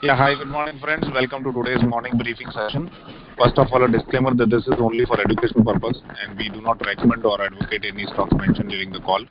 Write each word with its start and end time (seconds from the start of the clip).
Yeah. 0.00 0.14
Hi, 0.14 0.34
good 0.36 0.46
morning, 0.46 0.78
friends. 0.78 1.04
Welcome 1.12 1.42
to 1.42 1.52
today's 1.52 1.82
morning 1.82 2.16
briefing 2.16 2.46
session. 2.52 2.88
First 3.36 3.58
of 3.58 3.66
all, 3.72 3.82
a 3.82 3.88
disclaimer 3.90 4.32
that 4.34 4.48
this 4.48 4.62
is 4.62 4.78
only 4.78 5.04
for 5.04 5.20
educational 5.20 5.64
purpose, 5.64 5.98
and 6.22 6.38
we 6.38 6.48
do 6.50 6.60
not 6.60 6.78
recommend 6.86 7.26
or 7.26 7.42
advocate 7.42 7.84
any 7.84 8.06
stocks 8.06 8.32
mentioned 8.38 8.70
during 8.70 8.92
the 8.92 9.00
call. 9.00 9.24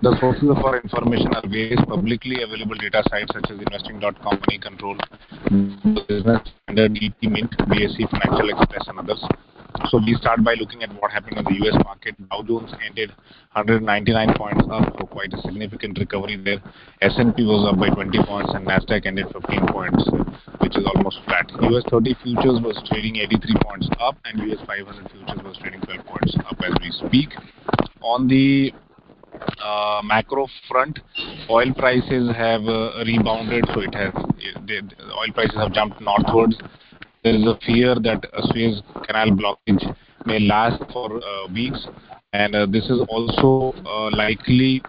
The 0.00 0.16
sources 0.18 0.48
of 0.48 0.64
our 0.64 0.80
information 0.80 1.34
are 1.34 1.42
various 1.46 1.80
publicly 1.86 2.42
available 2.42 2.76
data 2.76 3.02
sites 3.10 3.32
such 3.34 3.50
as 3.50 3.58
investing.com, 3.58 4.40
Moneycontrol, 4.48 4.96
Business 6.08 6.40
Standard, 6.64 6.96
ET 7.02 7.20
Mint, 7.28 7.52
BSE, 7.68 8.08
Financial 8.08 8.48
Express, 8.48 8.88
and 8.88 8.98
others. 9.00 9.22
So 9.90 9.98
we 9.98 10.14
start 10.14 10.42
by 10.44 10.54
looking 10.54 10.82
at 10.82 10.92
what 11.00 11.10
happened 11.12 11.38
on 11.38 11.44
the 11.44 11.54
U.S. 11.64 11.76
market. 11.84 12.14
Dow 12.28 12.42
Jones 12.42 12.72
ended 12.84 13.10
199 13.52 14.34
points 14.36 14.64
up, 14.70 14.84
so 14.98 15.06
quite 15.06 15.32
a 15.32 15.40
significant 15.42 15.98
recovery 15.98 16.36
there. 16.36 16.60
S&P 17.00 17.44
was 17.44 17.64
up 17.68 17.78
by 17.78 17.88
20 17.88 18.10
points, 18.24 18.52
and 18.54 18.66
Nasdaq 18.66 19.06
ended 19.06 19.26
15 19.32 19.66
points, 19.68 20.02
which 20.60 20.76
is 20.76 20.84
almost 20.94 21.20
flat. 21.24 21.48
U.S. 21.72 21.84
30 21.90 22.16
futures 22.22 22.60
was 22.60 22.76
trading 22.90 23.16
83 23.16 23.54
points 23.64 23.88
up, 24.00 24.16
and 24.24 24.40
U.S. 24.48 24.58
500 24.66 25.10
futures 25.10 25.40
was 25.44 25.56
trading 25.58 25.80
12 25.80 26.04
points 26.04 26.36
up 26.44 26.56
as 26.60 26.74
we 26.80 26.90
speak. 27.06 27.30
On 28.02 28.26
the 28.28 28.72
uh, 29.62 30.00
macro 30.04 30.46
front, 30.68 30.98
oil 31.48 31.72
prices 31.74 32.28
have 32.36 32.62
uh, 32.64 33.04
rebounded, 33.06 33.64
so 33.72 33.80
it 33.80 33.94
has. 33.94 34.12
oil 34.14 35.32
prices 35.34 35.56
have 35.56 35.72
jumped 35.72 36.00
northwards. 36.00 36.56
There 37.24 37.34
is 37.34 37.44
a 37.44 37.58
fear 37.66 37.94
that 37.96 38.24
a 38.32 38.42
Suez 38.48 38.80
Canal 39.06 39.30
blockage 39.30 39.96
may 40.24 40.38
last 40.40 40.82
for 40.92 41.16
uh, 41.16 41.52
weeks, 41.52 41.86
and 42.32 42.54
uh, 42.54 42.66
this 42.66 42.84
is 42.84 43.00
also 43.08 43.76
uh, 43.84 44.10
likely 44.16 44.82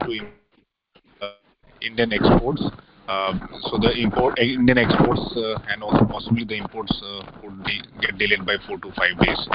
to 0.00 0.10
impact 0.10 1.38
Indian 1.80 2.12
exports. 2.12 2.62
Um, 3.08 3.48
so 3.62 3.78
the 3.78 3.92
import 3.96 4.38
Indian 4.38 4.78
exports 4.78 5.22
and 5.68 5.82
also 5.82 6.04
possibly 6.04 6.44
the 6.44 6.56
imports 6.56 6.92
could 7.40 7.64
get 8.00 8.18
delayed 8.18 8.46
by 8.46 8.56
four 8.66 8.78
to 8.78 8.90
five 8.92 9.18
days. 9.20 9.48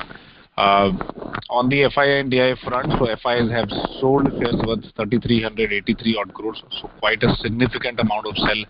Uh, 0.57 0.91
on 1.49 1.67
the 1.67 1.83
FII 1.91 2.21
and 2.21 2.31
DII 2.31 2.57
front, 2.63 2.87
FIIs 2.91 3.51
have 3.51 3.69
sold 3.99 4.27
shares 4.39 4.55
worth 4.65 4.83
3,383 4.95 6.17
odd 6.17 6.33
crores, 6.33 6.63
so 6.81 6.89
quite 6.99 7.21
a 7.23 7.35
significant 7.41 7.99
amount 7.99 8.25
of 8.25 8.35
sell 8.37 8.63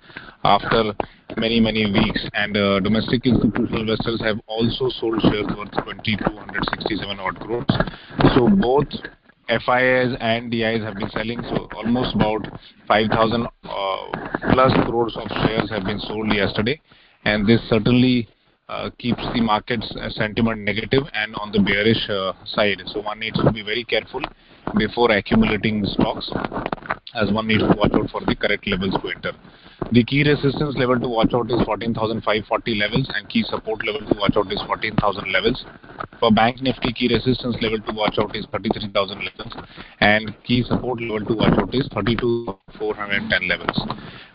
after 0.43 0.93
many 1.37 1.59
many 1.59 1.85
weeks. 1.85 2.27
And 2.33 2.57
uh, 2.57 2.79
domestic 2.79 3.25
institutional 3.25 3.81
investors 3.81 4.19
have 4.23 4.37
also 4.47 4.89
sold 4.99 5.21
shares 5.21 5.45
worth 5.55 5.71
2,267 5.71 7.19
odd 7.19 7.39
crores. 7.39 7.69
So 8.33 8.49
both 8.49 8.89
FIs 9.47 10.17
and 10.19 10.49
DIs 10.49 10.81
have 10.81 10.95
been 10.95 11.09
selling, 11.11 11.41
so 11.43 11.69
almost 11.77 12.15
about 12.15 12.41
5,000+ 12.89 13.47
uh, 13.63 14.85
crores 14.85 15.15
of 15.17 15.29
shares 15.45 15.69
have 15.69 15.83
been 15.83 15.99
sold 15.99 16.33
yesterday. 16.33 16.81
And 17.25 17.47
this 17.47 17.61
certainly 17.69 18.27
Uh, 18.67 18.89
keeps 18.97 19.21
the 19.35 19.41
market's 19.41 19.95
uh, 20.01 20.09
sentiment 20.09 20.59
negative 20.61 21.03
and 21.13 21.35
on 21.35 21.51
the 21.51 21.59
bearish 21.59 22.09
uh, 22.09 22.33
side. 22.45 22.81
So 22.87 22.99
one 22.99 23.19
needs 23.19 23.37
to 23.43 23.51
be 23.51 23.61
very 23.61 23.83
careful 23.83 24.21
before 24.75 25.11
accumulating 25.11 25.85
stocks, 25.85 26.31
as 27.15 27.31
one 27.31 27.47
needs 27.47 27.63
to 27.63 27.75
watch 27.77 27.93
out 27.93 28.09
for 28.11 28.21
the 28.21 28.35
correct 28.35 28.67
levels 28.67 28.93
to 29.01 29.09
enter. 29.09 29.31
The 29.91 30.03
key 30.03 30.23
resistance 30.23 30.75
level 30.77 30.99
to 30.99 31.07
watch 31.07 31.33
out 31.33 31.51
is 31.51 31.61
14,540 31.65 32.75
levels, 32.75 33.09
and 33.13 33.27
key 33.29 33.43
support 33.43 33.85
level 33.85 34.01
to 34.07 34.19
watch 34.19 34.35
out 34.37 34.51
is 34.51 34.61
14,000 34.65 35.31
levels. 35.31 35.65
For 36.19 36.31
Bank 36.31 36.61
Nifty, 36.61 36.93
key 36.93 37.07
resistance 37.07 37.55
level 37.61 37.79
to 37.79 37.93
watch 37.93 38.15
out 38.19 38.35
is 38.35 38.45
33,000 38.51 39.19
levels, 39.19 39.53
and 39.99 40.35
key 40.43 40.63
support 40.63 41.01
level 41.01 41.25
to 41.25 41.33
watch 41.33 41.57
out 41.59 41.73
is 41.73 41.87
32,410 41.93 43.47
levels. 43.47 43.77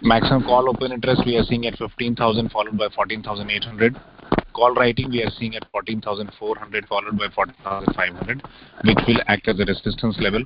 Maximum 0.02 0.44
call 0.44 0.68
open 0.68 0.92
interest 0.92 1.22
we 1.26 1.36
are 1.36 1.44
seeing 1.44 1.66
at 1.66 1.76
15,000, 1.78 2.50
followed 2.50 2.78
by 2.78 2.88
14,800. 2.94 3.96
Call 4.60 4.74
writing 4.74 5.08
we 5.10 5.22
are 5.22 5.30
seeing 5.38 5.56
at 5.56 5.64
14,400, 5.72 6.86
followed 6.86 7.16
by 7.16 7.28
14,500, 7.34 8.42
which 8.84 8.98
will 9.08 9.22
act 9.26 9.48
as 9.48 9.58
a 9.58 9.64
resistance 9.64 10.18
level. 10.20 10.44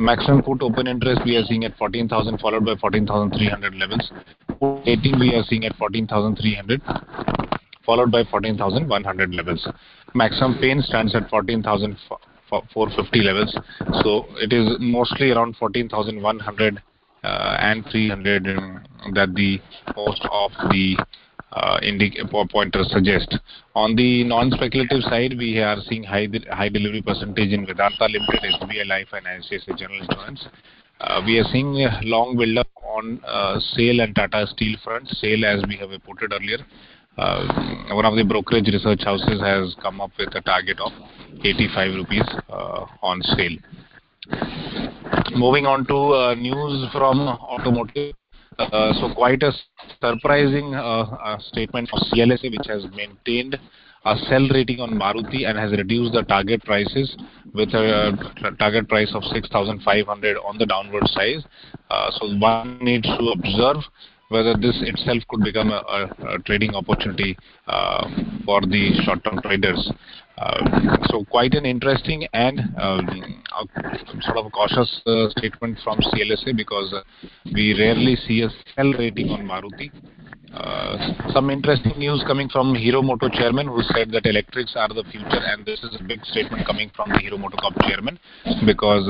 Maximum 0.00 0.42
put 0.42 0.62
open 0.62 0.88
interest 0.88 1.20
we 1.24 1.36
are 1.36 1.44
seeing 1.44 1.64
at 1.64 1.76
14,000, 1.76 2.40
followed 2.40 2.64
by 2.64 2.74
14,300 2.74 3.76
levels. 3.76 4.10
Put 4.48 4.82
writing 4.84 5.16
we 5.20 5.32
are 5.36 5.44
seeing 5.44 5.64
at 5.64 5.76
14,300, 5.76 6.82
followed 7.86 8.10
by 8.10 8.24
14,100 8.24 9.32
levels. 9.32 9.68
Maximum 10.12 10.58
pain 10.58 10.82
stands 10.82 11.14
at 11.14 11.30
14,450 11.30 13.20
levels. 13.20 13.56
So 14.02 14.26
it 14.38 14.52
is 14.52 14.76
mostly 14.80 15.30
around 15.30 15.54
14,100 15.56 16.82
uh, 17.22 17.56
and 17.60 17.86
300 17.92 18.58
um, 18.58 18.84
that 19.14 19.32
the 19.36 19.60
most 19.94 20.26
of 20.32 20.50
the 20.72 20.96
Uh, 21.52 21.78
pointers 22.50 22.90
suggest. 22.90 23.36
On 23.74 23.94
the 23.94 24.24
non-speculative 24.24 25.02
side, 25.02 25.34
we 25.36 25.58
are 25.58 25.76
seeing 25.88 26.02
high 26.02 26.26
high 26.50 26.70
delivery 26.70 27.02
percentage 27.02 27.52
in 27.52 27.66
Vedanta 27.66 28.06
Limited, 28.06 28.40
SBI 28.60 28.86
Life, 28.86 29.08
and 29.12 29.26
ICICI 29.26 29.76
General 29.78 30.00
Insurance. 30.00 30.46
Uh, 31.00 31.20
we 31.26 31.38
are 31.38 31.44
seeing 31.52 31.76
a 31.82 32.00
long 32.04 32.38
build-up 32.38 32.68
on 32.82 33.20
uh, 33.26 33.60
SAIL 33.60 34.00
and 34.00 34.14
Tata 34.14 34.46
Steel 34.46 34.78
front. 34.82 35.06
SAIL, 35.08 35.44
as 35.44 35.62
we 35.68 35.76
have 35.76 35.90
reported 35.90 36.32
earlier, 36.32 36.58
one 37.94 38.06
of 38.06 38.16
the 38.16 38.24
brokerage 38.24 38.68
research 38.68 39.02
houses 39.04 39.40
has 39.42 39.76
come 39.82 40.00
up 40.00 40.12
with 40.18 40.34
a 40.34 40.40
target 40.40 40.80
of 40.80 40.92
85 41.44 41.94
rupees 41.96 42.24
on 43.02 43.20
SAIL. 43.22 43.58
Moving 45.36 45.66
on 45.66 45.84
to 45.86 46.34
news 46.40 46.90
from 46.92 47.28
automotive. 47.28 48.14
Uh, 48.70 48.92
so 48.94 49.14
quite 49.14 49.42
a 49.42 49.52
surprising 50.00 50.74
uh, 50.74 51.02
uh, 51.02 51.38
statement 51.38 51.88
from 51.88 52.00
CLSA, 52.12 52.50
which 52.50 52.66
has 52.68 52.84
maintained 52.94 53.58
a 54.04 54.16
sell 54.28 54.48
rating 54.48 54.80
on 54.80 54.90
Maruti 54.90 55.48
and 55.48 55.58
has 55.58 55.70
reduced 55.72 56.12
the 56.12 56.22
target 56.22 56.62
prices 56.64 57.16
with 57.54 57.68
a 57.70 58.12
target 58.58 58.88
price 58.88 59.12
of 59.14 59.22
6,500 59.24 60.36
on 60.38 60.58
the 60.58 60.66
downward 60.66 61.06
side. 61.08 61.44
So 62.18 62.36
one 62.38 62.78
needs 62.80 63.06
to 63.06 63.34
observe 63.38 63.76
whether 64.28 64.54
this 64.54 64.76
itself 64.82 65.22
could 65.28 65.44
become 65.44 65.70
a 65.70 66.08
trading 66.46 66.74
opportunity 66.74 67.36
for 68.44 68.60
the 68.62 68.90
short-term 69.04 69.40
traders. 69.42 69.92
Uh, 70.38 70.96
so 71.08 71.24
quite 71.26 71.54
an 71.54 71.66
interesting 71.66 72.26
and 72.32 72.60
uh, 72.78 73.00
sort 74.22 74.38
of 74.38 74.46
a 74.46 74.50
cautious 74.50 75.00
uh, 75.06 75.28
statement 75.30 75.78
from 75.84 75.98
CLSA 75.98 76.56
because 76.56 76.94
we 77.52 77.78
rarely 77.78 78.16
see 78.16 78.42
a 78.42 78.48
sell 78.74 78.92
rating 78.94 79.28
on 79.28 79.46
Maruti. 79.46 79.90
Some 81.32 81.48
interesting 81.50 81.98
news 81.98 82.22
coming 82.26 82.48
from 82.48 82.74
Hero 82.74 83.00
MotoCorp 83.02 83.32
chairman, 83.32 83.68
who 83.68 83.80
said 83.94 84.10
that 84.12 84.26
electrics 84.26 84.74
are 84.76 84.88
the 84.88 85.04
future, 85.10 85.40
and 85.40 85.64
this 85.64 85.82
is 85.82 85.96
a 85.98 86.04
big 86.04 86.22
statement 86.26 86.66
coming 86.66 86.90
from 86.94 87.08
the 87.10 87.18
Hero 87.18 87.38
MotoCorp 87.38 87.80
chairman 87.88 88.18
because 88.66 89.06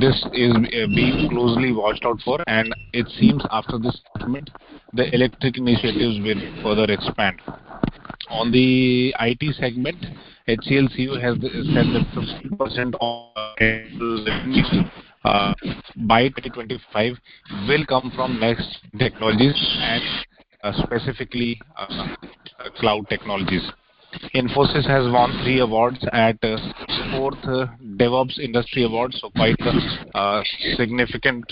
this 0.00 0.16
is 0.32 0.54
being 0.94 1.28
closely 1.30 1.72
watched 1.72 2.04
out 2.04 2.18
for, 2.24 2.38
and 2.46 2.74
it 2.92 3.06
seems 3.18 3.44
after 3.50 3.78
this 3.78 4.00
statement, 4.16 4.50
the 4.92 5.12
electric 5.14 5.56
initiatives 5.56 6.18
will 6.20 6.62
further 6.62 6.92
expand. 6.92 7.40
On 8.30 8.52
the 8.52 9.14
IT 9.18 9.54
segment, 9.56 9.98
HCL 10.48 10.88
CEO 10.96 11.20
has 11.20 11.34
said 11.74 11.86
that 11.94 12.06
50% 12.14 12.94
of 13.00 13.30
uh, 15.24 15.52
by 16.06 16.28
2025 16.28 17.14
will 17.68 17.84
come 17.86 18.10
from 18.14 18.40
next 18.40 18.78
technologies 18.98 19.54
and 19.80 20.02
uh, 20.62 20.72
specifically 20.84 21.60
uh, 21.76 22.14
cloud 22.76 23.08
technologies. 23.08 23.62
Infosys 24.34 24.86
has 24.86 25.12
won 25.12 25.30
three 25.44 25.60
awards 25.60 25.98
at 26.12 26.40
fourth 27.12 27.38
DevOps 27.96 28.38
Industry 28.38 28.84
Awards, 28.84 29.20
so 29.20 29.30
quite 29.30 29.60
a 29.60 30.42
significant 30.76 31.44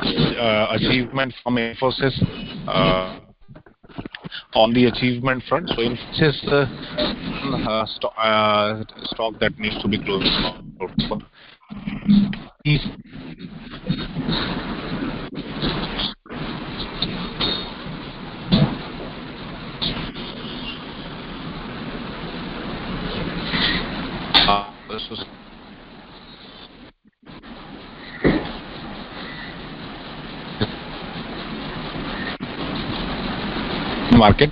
achievement 0.00 1.32
from 1.42 1.56
Infosys 1.56 3.23
on 4.54 4.72
the 4.72 4.86
achievement 4.86 5.42
front. 5.48 5.68
so 5.68 5.76
it's 5.78 6.00
Infosys 6.18 6.52
uh, 6.52 6.66
uh, 7.68 7.86
uh, 8.20 8.84
stock 9.04 9.34
that 9.40 9.58
needs 9.58 9.80
to 9.82 9.88
be 9.88 9.98
closely 9.98 10.30
watched 10.78 11.02
for. 11.08 11.18
Market. 34.24 34.50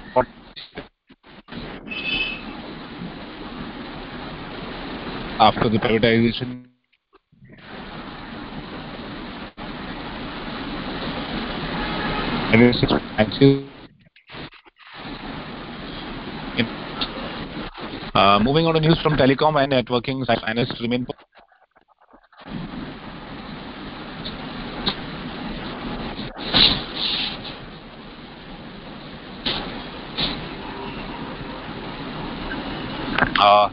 After 5.40 5.70
the 5.70 5.78
privatization. 5.78 6.66
Uh, 18.14 18.38
moving 18.40 18.66
on 18.66 18.74
to 18.74 18.80
news 18.80 19.00
from 19.02 19.16
telecom 19.16 19.56
and 19.56 19.72
networking, 19.72 20.22
analysts 20.46 20.78
remain. 20.82 21.06
Uh, 33.42 33.68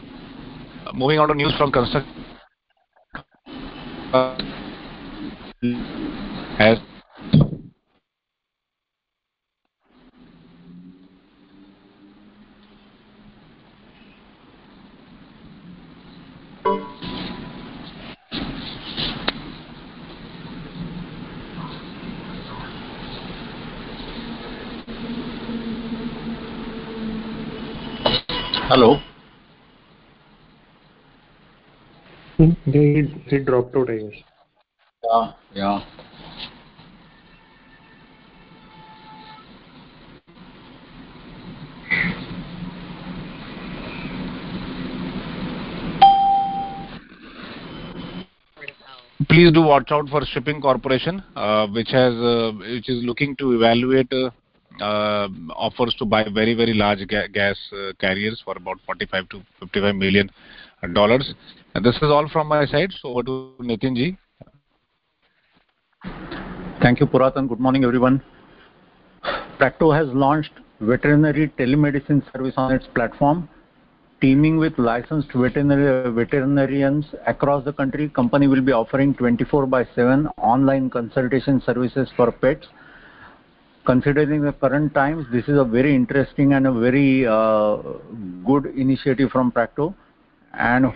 moving 0.94 1.20
on 1.20 1.28
to 1.28 1.34
news 1.34 1.54
from 1.56 1.70
construction. 1.70 2.12
Hello? 28.68 28.99
Hmm. 32.40 32.52
He 32.64 33.38
dropped 33.40 33.76
out, 33.76 33.90
I 33.90 33.98
guess. 33.98 34.14
Yeah. 35.04 35.32
Yeah. 35.52 35.84
Please 49.28 49.52
do 49.52 49.60
watch 49.60 49.92
out 49.92 50.08
for 50.08 50.22
Shipping 50.24 50.62
Corporation, 50.62 51.22
uh, 51.36 51.66
which 51.66 51.90
has 51.90 52.14
uh, 52.14 52.52
which 52.58 52.88
is 52.88 53.04
looking 53.04 53.36
to 53.36 53.52
evaluate 53.52 54.10
uh, 54.14 55.28
offers 55.54 55.94
to 55.98 56.06
buy 56.06 56.24
very, 56.32 56.54
very 56.54 56.72
large 56.72 57.06
gas 57.06 57.58
carriers 58.00 58.40
for 58.42 58.56
about 58.56 58.78
$45 58.88 59.28
million-$55 59.30 59.98
million. 59.98 60.30
This 61.82 61.96
is 61.96 62.04
all 62.04 62.26
from 62.32 62.48
my 62.48 62.64
side. 62.64 62.90
So 63.02 63.10
over 63.10 63.22
to 63.24 63.52
Nitin 63.60 63.94
Ji. 63.96 64.16
Thank 66.80 67.00
you, 67.00 67.06
Puratthan. 67.06 67.48
Good 67.48 67.60
morning, 67.60 67.84
everyone. 67.84 68.22
Practo 69.58 69.94
has 69.94 70.08
launched 70.14 70.52
veterinary 70.80 71.48
telemedicine 71.58 72.22
service 72.32 72.54
on 72.56 72.72
its 72.72 72.86
platform. 72.94 73.46
Teaming 74.22 74.56
with 74.56 74.78
licensed 74.78 75.30
veterinary, 75.34 76.10
veterinarians 76.12 77.04
across 77.26 77.62
the 77.64 77.72
country, 77.74 78.08
company 78.08 78.46
will 78.46 78.62
be 78.62 78.72
offering 78.72 79.14
24/7 79.14 80.26
online 80.38 80.88
consultation 80.88 81.60
services 81.60 82.08
for 82.16 82.32
pets. 82.32 82.66
Considering 83.84 84.40
the 84.42 84.52
current 84.52 84.94
times, 84.94 85.26
this 85.30 85.46
is 85.46 85.58
a 85.58 85.64
very 85.64 85.94
interesting 85.94 86.54
and 86.54 86.66
a 86.66 86.72
very 86.72 87.26
uh, 87.26 87.76
good 88.46 88.66
initiative 88.76 89.30
from 89.30 89.52
Practo, 89.52 89.94
and 90.54 90.86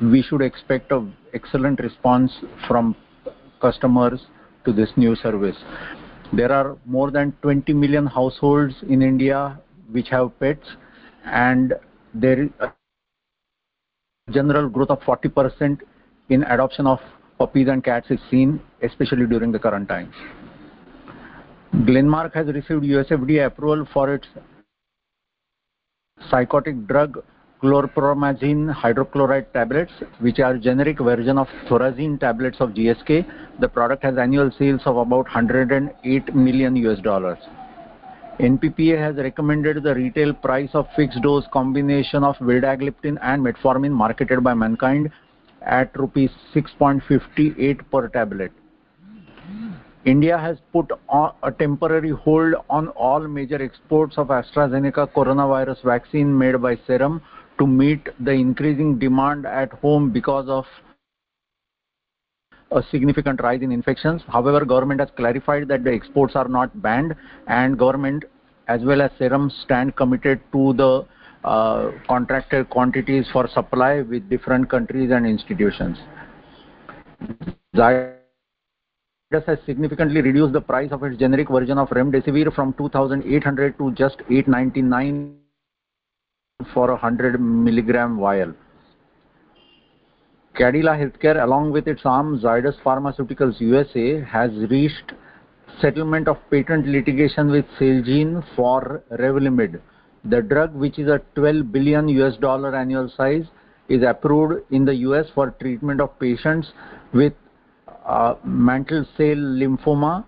we 0.00 0.22
should 0.22 0.42
expect 0.42 0.92
an 0.92 1.14
excellent 1.34 1.80
response 1.80 2.32
from 2.66 2.94
customers 3.60 4.26
to 4.64 4.72
this 4.72 4.90
new 4.96 5.16
service. 5.16 5.56
There 6.32 6.52
are 6.52 6.76
more 6.84 7.10
than 7.10 7.32
20 7.42 7.72
million 7.72 8.06
households 8.06 8.74
in 8.88 9.02
India 9.02 9.58
which 9.90 10.08
have 10.10 10.38
pets, 10.38 10.68
and 11.24 11.74
there 12.14 12.42
is 12.42 12.50
a 12.60 12.72
general 14.30 14.68
growth 14.68 14.90
of 14.90 15.00
40% 15.00 15.80
in 16.28 16.42
adoption 16.44 16.86
of 16.86 17.00
puppies 17.38 17.68
and 17.68 17.82
cats 17.82 18.10
is 18.10 18.20
seen, 18.30 18.60
especially 18.82 19.26
during 19.26 19.52
the 19.52 19.58
current 19.58 19.88
times. 19.88 20.14
Glenmark 21.74 22.34
has 22.34 22.46
received 22.48 22.84
U.S. 22.84 23.06
FDA 23.08 23.46
approval 23.46 23.86
for 23.92 24.12
its 24.14 24.26
psychotic 26.30 26.86
drug 26.86 27.22
chlorpromazine 27.62 28.72
hydrochloride 28.72 29.52
tablets, 29.52 29.92
which 30.20 30.38
are 30.38 30.56
generic 30.56 30.98
version 30.98 31.38
of 31.38 31.48
thorazine 31.68 32.18
tablets 32.20 32.58
of 32.60 32.70
GSK. 32.70 33.26
The 33.60 33.68
product 33.68 34.04
has 34.04 34.16
annual 34.16 34.50
sales 34.58 34.82
of 34.86 34.96
about 34.96 35.24
108 35.26 36.34
million 36.34 36.76
US 36.76 37.00
dollars. 37.00 37.38
NPPA 38.38 38.98
has 38.98 39.16
recommended 39.16 39.82
the 39.82 39.94
retail 39.94 40.32
price 40.32 40.70
of 40.72 40.86
fixed-dose 40.94 41.44
combination 41.52 42.22
of 42.22 42.36
vildagliptin 42.36 43.18
and 43.20 43.44
metformin 43.44 43.90
marketed 43.90 44.44
by 44.44 44.54
Mankind 44.54 45.10
at 45.62 45.98
rupees 45.98 46.30
6.58 46.54 47.80
per 47.90 48.08
tablet. 48.08 48.52
India 50.04 50.38
has 50.38 50.56
put 50.72 50.88
a 51.10 51.50
temporary 51.58 52.10
hold 52.10 52.54
on 52.70 52.88
all 52.90 53.26
major 53.26 53.60
exports 53.60 54.16
of 54.16 54.28
AstraZeneca 54.28 55.12
coronavirus 55.12 55.82
vaccine 55.82 56.38
made 56.38 56.62
by 56.62 56.78
Serum 56.86 57.20
to 57.58 57.66
meet 57.66 58.08
the 58.20 58.30
increasing 58.30 58.98
demand 58.98 59.46
at 59.46 59.72
home 59.72 60.10
because 60.10 60.48
of 60.48 60.64
a 62.70 62.82
significant 62.90 63.40
rise 63.42 63.62
in 63.62 63.72
infections. 63.72 64.22
However, 64.28 64.64
government 64.64 65.00
has 65.00 65.08
clarified 65.16 65.68
that 65.68 65.84
the 65.84 65.92
exports 65.92 66.36
are 66.36 66.48
not 66.48 66.82
banned, 66.82 67.14
and 67.46 67.78
government 67.78 68.24
as 68.68 68.82
well 68.82 69.00
as 69.00 69.10
Serum 69.18 69.50
stand 69.64 69.96
committed 69.96 70.40
to 70.52 70.74
the 70.74 71.06
uh, 71.44 71.90
contracted 72.06 72.68
quantities 72.68 73.26
for 73.32 73.48
supply 73.48 74.02
with 74.02 74.28
different 74.28 74.68
countries 74.68 75.10
and 75.10 75.26
institutions. 75.26 75.96
Zydus 77.74 78.18
has 79.46 79.58
significantly 79.64 80.20
reduced 80.20 80.52
the 80.52 80.60
price 80.60 80.90
of 80.92 81.02
its 81.04 81.16
generic 81.16 81.48
version 81.48 81.78
of 81.78 81.88
remdesivir 81.88 82.54
from 82.54 82.74
2,800 82.74 83.78
to 83.78 83.92
just 83.92 84.16
899 84.30 85.36
for 86.74 86.90
a 86.90 86.94
100 86.94 87.40
milligram 87.40 88.18
vial. 88.18 88.52
Cadila 90.58 90.98
Healthcare, 90.98 91.42
along 91.42 91.70
with 91.70 91.86
its 91.86 92.02
arm, 92.04 92.40
Zydus 92.40 92.74
Pharmaceuticals 92.82 93.60
USA, 93.60 94.20
has 94.22 94.50
reached 94.68 95.12
settlement 95.80 96.26
of 96.26 96.36
patent 96.50 96.88
litigation 96.88 97.52
with 97.52 97.64
Celgene 97.78 98.44
for 98.56 99.04
Revlimid. 99.12 99.80
The 100.24 100.42
drug, 100.42 100.74
which 100.74 100.98
is 100.98 101.08
a 101.08 101.20
12 101.36 101.70
billion 101.70 102.08
US 102.08 102.36
dollar 102.36 102.74
annual 102.74 103.08
size, 103.16 103.44
is 103.88 104.02
approved 104.02 104.64
in 104.72 104.84
the 104.84 104.94
U.S. 104.96 105.26
for 105.34 105.52
treatment 105.60 106.00
of 106.00 106.18
patients 106.18 106.72
with 107.14 107.34
uh, 108.04 108.34
mantle 108.44 109.04
cell 109.16 109.36
lymphoma. 109.36 110.24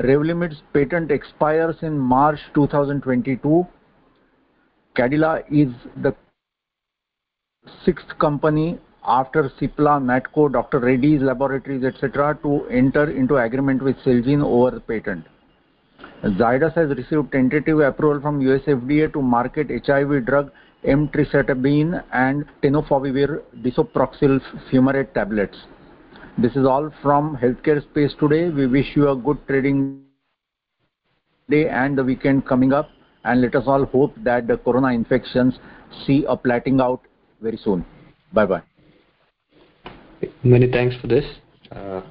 Revlimid's 0.00 0.62
patent 0.72 1.12
expires 1.12 1.76
in 1.82 1.96
March 1.96 2.40
2022. 2.54 3.66
Cadila 4.96 5.42
is 5.50 5.72
the 6.02 6.14
sixth 7.84 8.08
company 8.18 8.78
after 9.04 9.50
Cipla, 9.60 10.00
Natco, 10.00 10.52
Dr. 10.52 10.78
Reddy's 10.80 11.22
Laboratories, 11.22 11.84
etc., 11.84 12.38
to 12.42 12.66
enter 12.66 13.10
into 13.10 13.36
agreement 13.36 13.82
with 13.82 13.96
Celgene 14.04 14.42
over 14.44 14.70
the 14.72 14.80
patent. 14.80 15.24
Zydus 16.22 16.74
has 16.74 16.90
received 16.96 17.32
tentative 17.32 17.80
approval 17.80 18.20
from 18.20 18.40
U.S. 18.42 18.60
FDA 18.66 19.10
to 19.12 19.22
market 19.22 19.68
HIV 19.86 20.26
drug 20.26 20.50
emtricitabine 20.84 22.02
and 22.12 22.44
tenofovir 22.62 23.42
disoproxil 23.62 24.40
fumarate 24.70 25.12
tablets. 25.14 25.56
This 26.38 26.52
is 26.56 26.66
all 26.66 26.90
from 27.02 27.36
healthcare 27.36 27.82
space 27.82 28.12
today. 28.18 28.50
We 28.50 28.66
wish 28.66 28.96
you 28.96 29.10
a 29.10 29.16
good 29.16 29.38
trading 29.46 30.02
day 31.48 31.68
and 31.68 31.96
the 31.98 32.04
weekend 32.04 32.46
coming 32.46 32.72
up, 32.72 32.88
and 33.24 33.40
let 33.40 33.54
us 33.54 33.64
all 33.66 33.84
hope 33.84 34.14
that 34.18 34.46
the 34.46 34.56
corona 34.58 34.88
infections 34.88 35.58
see 36.06 36.24
a 36.28 36.36
flattening 36.36 36.80
out 36.80 37.00
very 37.40 37.56
soon. 37.56 37.84
Bye-bye. 38.32 38.62
Many 40.42 40.70
thanks 40.70 40.96
for 41.00 41.06
this. 41.06 41.24
Uh, 41.70 42.02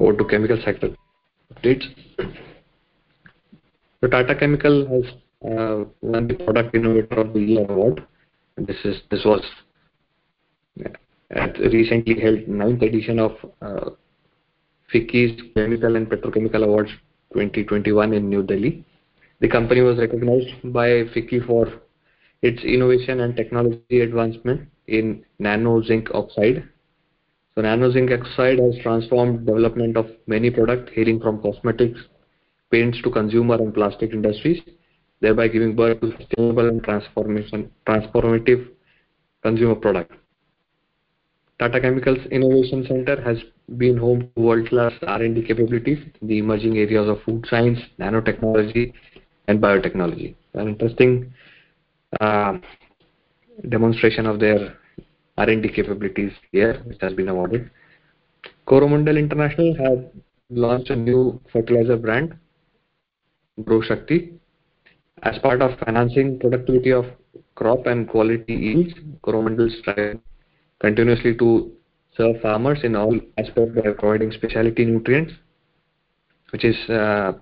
over 0.00 0.16
to 0.16 0.24
chemical 0.24 0.58
sector 0.64 0.90
updates. 1.54 1.84
The 4.00 4.08
Tata 4.08 4.34
Chemical 4.34 4.86
has 4.88 5.04
uh, 5.44 5.84
won 6.00 6.26
the 6.26 6.34
Product 6.34 6.74
Innovator 6.74 7.20
of 7.20 7.32
the 7.32 7.40
Year 7.40 7.70
award. 7.70 8.04
This 8.56 8.76
is 8.84 9.00
this 9.10 9.24
was 9.24 9.42
uh, 10.84 10.88
at 11.30 11.58
recently 11.58 12.20
held 12.20 12.48
ninth 12.48 12.82
edition 12.82 13.18
of 13.18 13.32
FICCI's 14.92 15.40
Chemical 15.54 15.96
and 15.96 16.08
Petrochemical 16.08 16.64
Awards 16.64 16.90
2021 17.32 18.12
in 18.12 18.28
New 18.28 18.42
Delhi. 18.42 18.84
The 19.42 19.48
company 19.48 19.80
was 19.80 19.98
recognized 19.98 20.72
by 20.72 20.86
FICCI 21.12 21.44
for 21.48 21.66
its 22.42 22.62
innovation 22.62 23.18
and 23.20 23.34
technology 23.36 24.00
advancement 24.00 24.68
in 24.86 25.24
nano 25.40 25.82
zinc 25.82 26.08
oxide, 26.14 26.62
So 27.56 27.62
nano 27.62 27.90
zinc 27.90 28.12
oxide 28.12 28.60
has 28.60 28.78
transformed 28.82 29.44
development 29.44 29.96
of 29.96 30.06
many 30.28 30.48
products 30.50 30.92
hailing 30.94 31.18
from 31.20 31.42
cosmetics, 31.42 32.00
paints 32.70 33.02
to 33.02 33.10
consumer 33.10 33.56
and 33.56 33.74
plastic 33.74 34.12
industries, 34.12 34.62
thereby 35.20 35.48
giving 35.48 35.74
birth 35.74 36.00
to 36.02 36.16
sustainable 36.18 36.68
and 36.68 36.80
transformation 36.84 37.68
transformative 37.84 38.68
consumer 39.42 39.74
product. 39.74 40.12
Tata 41.58 41.80
Chemicals 41.80 42.24
Innovation 42.30 42.86
Center 42.86 43.20
has 43.22 43.38
been 43.76 43.96
home 43.96 44.30
to 44.36 44.40
world-class 44.40 44.92
R&D 45.02 45.42
capabilities 45.42 45.98
in 46.20 46.28
the 46.28 46.38
emerging 46.38 46.78
areas 46.78 47.08
of 47.08 47.20
food 47.24 47.44
science, 47.50 47.80
nanotechnology, 47.98 48.92
and 49.52 49.60
biotechnology. 49.60 50.34
An 50.54 50.68
interesting 50.68 51.32
uh, 52.20 52.54
demonstration 53.68 54.26
of 54.26 54.40
their 54.40 54.76
R&D 55.38 55.68
capabilities 55.68 56.32
here, 56.50 56.74
which 56.86 56.98
has 57.00 57.12
been 57.12 57.28
awarded. 57.28 57.70
Coromandel 58.66 59.16
International 59.16 59.74
have 59.84 60.04
launched 60.50 60.90
a 60.90 60.96
new 60.96 61.40
fertilizer 61.52 61.96
brand, 61.96 62.34
Grow 63.64 63.82
Shakti. 63.82 64.32
As 65.22 65.38
part 65.38 65.62
of 65.62 65.78
enhancing 65.86 66.38
productivity 66.40 66.92
of 66.92 67.04
crop 67.54 67.86
and 67.86 68.08
quality 68.08 68.54
yields, 68.54 68.94
Coromandel 69.22 69.70
strives 69.78 70.20
continuously 70.80 71.36
to 71.36 71.70
serve 72.16 72.40
farmers 72.40 72.80
in 72.82 72.96
all 72.96 73.14
aspects 73.38 73.74
by 73.76 73.92
providing 73.92 74.32
specialty 74.32 74.84
nutrients, 74.84 75.32
which 76.50 76.64
is 76.64 76.76
uh, 76.90 77.32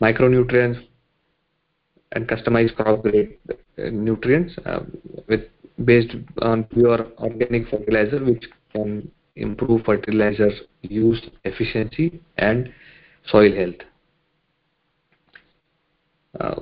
micronutrients 0.00 0.86
and 2.12 2.28
customized 2.28 2.76
crop 2.76 3.02
grade 3.02 3.36
nutrients 3.78 4.54
uh, 4.64 4.80
with 5.28 5.42
based 5.84 6.14
on 6.40 6.64
pure 6.64 7.06
organic 7.18 7.68
fertilizer, 7.68 8.24
which 8.24 8.44
can 8.72 9.10
improve 9.36 9.84
fertilizer 9.84 10.50
use 10.82 11.20
efficiency 11.44 12.20
and 12.38 12.72
soil 13.26 13.52
health. 13.54 13.74
Uh, 16.40 16.60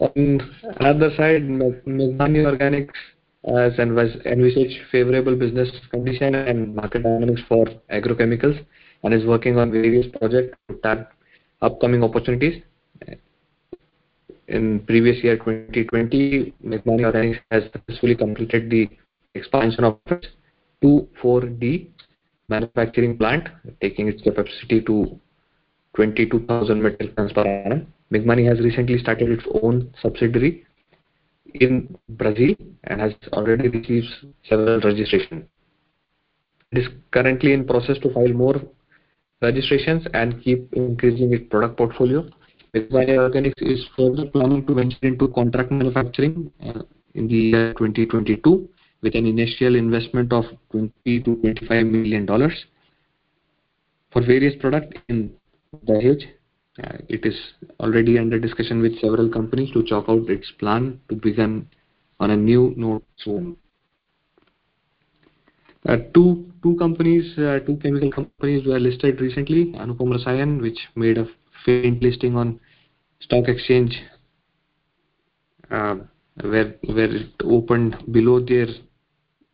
on 0.00 0.40
another 0.80 1.10
side, 1.16 1.42
Meghmani 1.42 2.44
Organics 2.44 2.92
has 3.46 3.78
envisaged 3.78 4.78
favorable 4.90 5.36
business 5.36 5.70
condition 5.90 6.34
and 6.34 6.74
market 6.74 7.02
dynamics 7.02 7.42
for 7.48 7.66
agrochemicals 7.90 8.64
and 9.02 9.14
is 9.14 9.24
working 9.24 9.58
on 9.58 9.70
various 9.70 10.06
projects 10.18 10.56
to 10.68 10.76
tap 10.82 11.12
upcoming 11.60 12.02
opportunities. 12.02 12.62
In 14.48 14.80
previous 14.80 15.22
year 15.24 15.36
2020, 15.36 16.54
Meghmani 16.64 17.04
Organics 17.10 17.40
has 17.50 17.64
successfully 17.72 18.14
completed 18.14 18.68
the 18.68 18.90
expansion 19.34 19.84
of 19.84 19.98
its 20.06 20.26
2,4-D 20.82 21.90
manufacturing 22.48 23.16
plant, 23.16 23.48
taking 23.80 24.08
its 24.08 24.22
capacity 24.22 24.82
to 24.82 25.18
22,000 25.96 26.82
metric 26.82 27.16
tons 27.16 27.32
per 27.32 27.46
annum. 27.46 27.86
Meghmani 28.12 28.46
has 28.46 28.60
recently 28.60 28.98
started 28.98 29.30
its 29.30 29.44
own 29.62 29.90
subsidiary 30.02 30.66
in 31.54 31.96
Brazil 32.10 32.54
and 32.84 33.00
has 33.00 33.14
already 33.32 33.68
received 33.68 34.08
several 34.48 34.78
registrations. 34.80 35.44
It 36.72 36.78
is 36.78 36.88
currently 37.12 37.54
in 37.54 37.66
process 37.66 37.98
to 38.02 38.12
file 38.12 38.28
more 38.28 38.60
registrations 39.40 40.06
and 40.12 40.42
keep 40.42 40.72
increasing 40.74 41.32
its 41.32 41.44
product 41.48 41.78
portfolio. 41.78 42.28
Meghmani 42.74 43.16
Organics 43.16 43.62
is 43.62 43.86
further 43.96 44.26
planning 44.26 44.66
to 44.66 44.74
venture 44.74 44.98
into 45.02 45.28
contract 45.28 45.70
manufacturing 45.70 46.50
uh, 46.66 46.82
in 47.14 47.28
the 47.28 47.34
year 47.34 47.74
2022 47.74 48.68
with 49.02 49.14
an 49.14 49.26
initial 49.26 49.76
investment 49.76 50.32
of 50.32 50.44
20 50.72 51.20
to 51.20 51.36
25 51.36 51.86
million 51.86 52.26
dollars 52.26 52.64
for 54.14 54.22
various 54.22 54.54
products 54.60 54.96
in 55.08 55.32
Dahej, 55.86 56.22
uh, 56.82 56.98
it 57.08 57.26
is 57.26 57.34
already 57.80 58.18
under 58.18 58.38
discussion 58.38 58.80
with 58.80 58.98
several 59.00 59.28
companies 59.28 59.72
to 59.72 59.82
chalk 59.84 60.06
out 60.08 60.30
its 60.30 60.50
plan 60.58 61.00
to 61.08 61.16
begin 61.16 61.68
on 62.20 62.30
a 62.30 62.36
new 62.36 62.72
node 62.76 63.02
soon. 63.18 63.56
Uh, 65.88 65.96
two 66.14 66.50
two 66.62 66.76
companies, 66.76 67.34
two 67.36 67.76
chemical 67.82 68.10
companies 68.10 68.64
were 68.66 68.78
listed 68.78 69.20
recently. 69.20 69.66
Anupam 69.72 70.16
Rasayan, 70.16 70.60
which 70.62 70.78
made 70.94 71.18
a 71.18 71.26
faint 71.64 72.02
listing 72.02 72.36
on 72.36 72.60
stock 73.20 73.48
exchange, 73.48 74.00
uh, 75.70 75.96
where 76.40 76.74
where 76.86 77.14
it 77.14 77.32
opened 77.44 77.96
below 78.10 78.40
their 78.40 78.66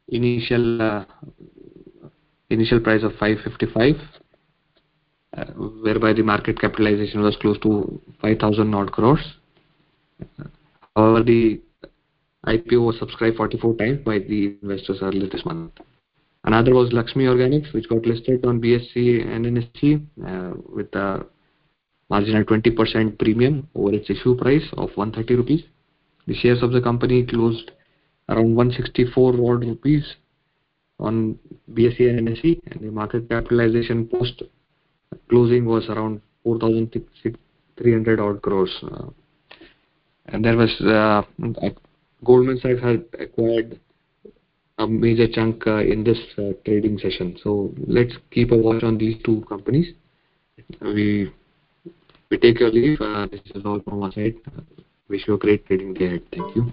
initial 0.08 0.82
uh, 0.82 1.04
initial 2.50 2.80
price 2.80 3.02
of 3.02 3.12
555 3.12 3.96
uh, 5.36 5.44
whereby 5.84 6.12
the 6.12 6.22
market 6.22 6.60
capitalization 6.60 7.22
was 7.22 7.36
close 7.40 7.58
to 7.60 8.00
5,000 8.20 8.74
odd 8.74 8.92
crores. 8.92 9.34
However, 10.96 11.22
the 11.22 11.60
IPO 12.46 12.86
was 12.86 12.98
subscribed 12.98 13.36
44 13.36 13.76
times 13.76 13.98
by 14.04 14.18
the 14.18 14.56
investors 14.62 14.98
earlier 15.02 15.28
this 15.28 15.44
month. 15.44 15.72
Another 16.44 16.74
was 16.74 16.90
Laxmi 16.90 17.26
Organics, 17.26 17.72
which 17.72 17.88
got 17.88 18.04
listed 18.06 18.44
on 18.46 18.60
BSE 18.60 19.26
and 19.26 19.44
NSE 19.44 20.06
uh, 20.26 20.56
with 20.74 20.92
a 20.94 21.26
marginal 22.10 22.44
20% 22.44 23.18
premium 23.18 23.68
over 23.74 23.94
its 23.94 24.10
issue 24.10 24.36
price 24.36 24.66
of 24.72 24.90
130 24.96 25.36
rupees. 25.36 25.62
The 26.26 26.34
shares 26.34 26.62
of 26.62 26.72
the 26.72 26.80
company 26.80 27.24
closed 27.24 27.70
around 28.28 28.54
164 28.54 29.32
odd 29.34 29.64
rupees 29.64 30.16
on 30.98 31.38
BSE 31.72 32.10
and 32.10 32.28
NSE, 32.28 32.60
and 32.66 32.80
the 32.80 32.90
market 32.90 33.28
capitalization 33.28 34.06
post 34.06 34.42
closing 35.28 35.64
was 35.64 35.88
around 35.88 36.20
4,300 36.44 38.20
odd 38.20 38.42
crores. 38.42 38.76
Uh, 38.82 39.06
and 40.26 40.44
there 40.44 40.56
was 40.56 40.70
uh, 40.80 41.22
Goldman 42.24 42.58
Sachs 42.58 42.82
had 42.82 43.04
acquired 43.18 43.80
a 44.78 44.86
major 44.86 45.26
chunk 45.26 45.66
uh, 45.66 45.78
in 45.78 46.04
this 46.04 46.18
uh, 46.38 46.52
trading 46.64 46.98
session. 46.98 47.36
So 47.42 47.72
let's 47.86 48.12
keep 48.30 48.52
a 48.52 48.56
watch 48.56 48.82
on 48.82 48.98
these 48.98 49.16
two 49.24 49.44
companies. 49.48 49.94
We 50.80 51.32
we 52.30 52.38
take 52.38 52.60
your 52.60 52.70
leave. 52.70 53.00
Uh, 53.00 53.26
this 53.26 53.40
is 53.54 53.64
all 53.64 53.80
from 53.80 54.02
our 54.02 54.12
side. 54.12 54.36
Wish 55.08 55.26
you 55.26 55.34
a 55.34 55.38
great 55.38 55.66
trading 55.66 55.94
day 55.94 56.06
ahead. 56.06 56.22
Thank 56.32 56.56
you. 56.56 56.72